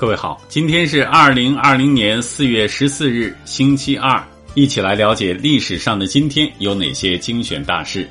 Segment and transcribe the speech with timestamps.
[0.00, 8.08] 各位好，今天是二零二零年四月十四日，星期二，一起来了解历史上的今天有哪些精选大事。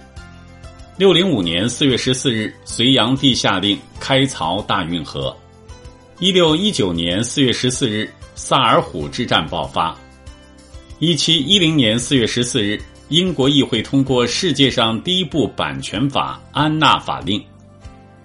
[0.98, 5.36] 六零五年四月十四日，隋炀帝下令开漕大运河。
[6.20, 9.98] 一六一九年四月十四日，萨尔浒之战爆发。
[11.00, 17.40] 一七一零年四月十四日，英国议会通过世界上第一部版权法《安娜法令》。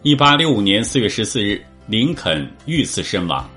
[0.03, 3.49] 一八六五年四月十四日，林肯遇刺身亡。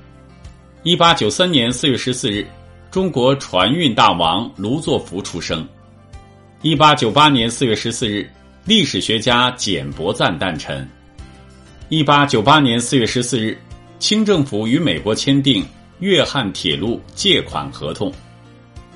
[0.88, 2.48] 一八九三年四月十四日，
[2.90, 5.68] 中国船运大王卢作孚出生。
[6.62, 8.26] 一八九八年四月十四日，
[8.64, 10.88] 历史学家简伯赞诞辰。
[11.90, 13.58] 一八九八年四月十四日，
[14.00, 15.62] 清政府与美国签订
[16.00, 18.10] 粤汉铁路借款合同。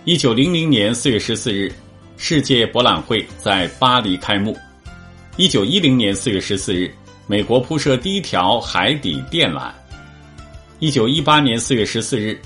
[0.05, 1.69] 一九零零年四月十四日，
[2.15, 4.57] 世界博览会在巴黎开幕。
[5.35, 6.89] 一九一零年四月十四日，
[7.27, 9.69] 美国铺设第一条海底电缆。
[10.81, 12.41] 一九一八年四月十四日，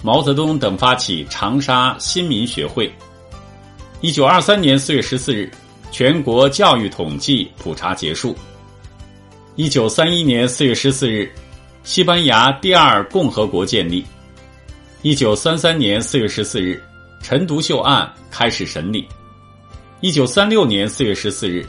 [0.00, 2.88] 毛泽东等发起长沙新民学会。
[4.00, 5.50] 一九二三年四月十四日，
[5.90, 8.32] 全国教育统计普查结束。
[9.56, 11.28] 一九三一年四月十四日，
[11.82, 14.04] 西班牙第二共和国建立。
[15.02, 16.80] 一九三三年四月十四日，
[17.20, 19.04] 陈独秀案开始审理。
[20.00, 21.66] 一九三六年四月十四日，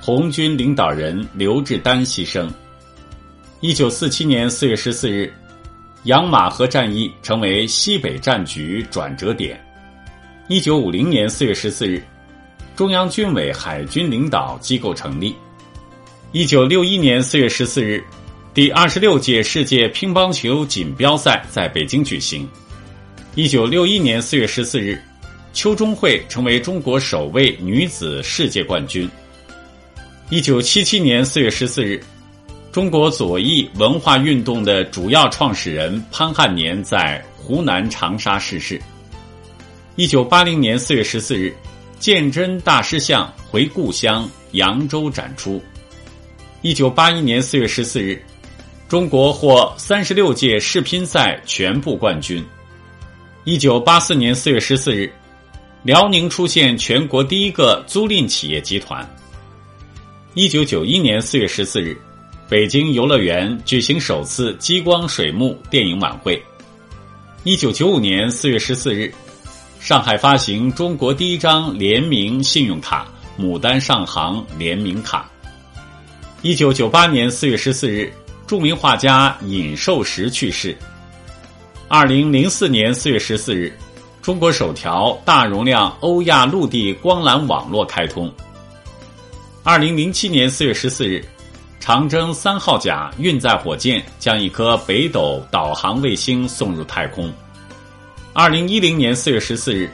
[0.00, 2.48] 红军领导人刘志丹牺牲。
[3.60, 5.30] 一九四七年四月十四日。
[6.04, 9.60] 养马河战役成为西北战局转折点。
[10.48, 12.02] 一九五零年四月十四日，
[12.74, 15.36] 中央军委海军领导机构成立。
[16.32, 18.02] 一九六一年四月十四日，
[18.54, 22.48] 第二十六届世界乒乓球锦标赛在北京举行。
[23.34, 24.98] 一九六一年四月十四日，
[25.52, 29.08] 邱中慧成为中国首位女子世界冠军。
[30.30, 32.02] 一九七七年四月十四日。
[32.72, 38.80] 中国左翼文化运动的主要创始人潘汉年在湖南长沙逝世。
[39.96, 41.52] 一九八零年四月十四日，
[41.98, 45.60] 鉴真大师像回故乡扬州展出。
[46.62, 48.22] 一九八一年四月十四日，
[48.88, 52.44] 中国获三十六届世乒赛全部冠军。
[53.42, 55.12] 一九八四年四月十四日，
[55.82, 59.04] 辽宁出现全国第一个租赁企业集团。
[60.34, 62.00] 一九九一年四月十四日。
[62.50, 66.42] 北京游乐园举行首次激光水幕电影晚会。
[67.44, 69.14] 一九九五年四月十四日，
[69.78, 73.06] 上海发行中国第一张联名信用卡——
[73.38, 75.30] 牡丹上行联名卡。
[76.42, 78.12] 一九九八年四月十四日，
[78.48, 80.76] 著名画家尹寿石去世。
[81.86, 83.72] 二零零四年四月十四日，
[84.20, 88.28] 中国首条大容量欧亚陆地光缆网络开通。
[89.62, 91.24] 二零零七年四月十四日。
[91.90, 97.28] 长征三号甲运载火箭将一颗北斗导航卫星送入太空。
[98.32, 99.90] 二零一零年四月十四日，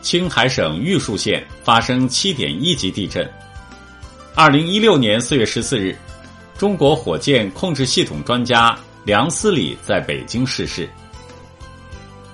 [0.00, 3.30] 青海省玉树县发生七点一级地震。
[4.34, 5.94] 二零一六年四月十四日，
[6.56, 10.88] 中国火箭控制系统专家梁思礼在北京逝世。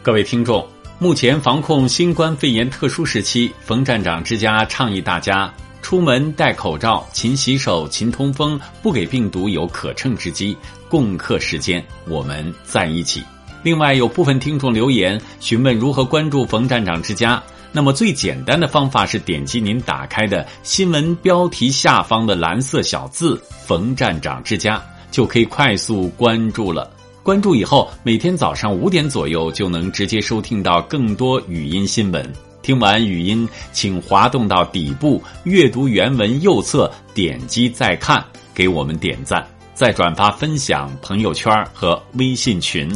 [0.03, 0.65] 各位听众，
[1.00, 5.53] 目前防控新冠肺炎特殊时期，冯站长之家倡议大家。
[5.83, 10.57] 出门戴口罩，勤洗手，勤通风，不给病毒有可乘之机。
[10.89, 13.23] 共克时艰，我们在一起。
[13.63, 17.43] 另外，有部分听众留言询问如何关注冯站长之家。
[17.73, 26.91] 那么，最简单的方法是点击您打开的新闻标题下方的蓝色小字“冯站长之家”，就可以快速关注了。
[27.23, 32.50] 关注以后，每天早上五点左右就能直接收听到更多语音新闻。
[32.62, 42.91] 听完语音，请滑动到底部阅读原文右侧，点击再看，给我们点赞，再转发分享朋友圈和微信群。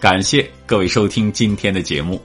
[0.00, 2.20] 感谢各位收听今天的节目。